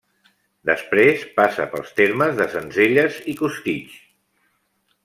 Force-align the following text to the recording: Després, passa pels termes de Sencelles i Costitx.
Després, 0.69 1.25
passa 1.39 1.67
pels 1.75 1.93
termes 2.01 2.35
de 2.41 2.49
Sencelles 2.55 3.21
i 3.35 3.39
Costitx. 3.45 4.03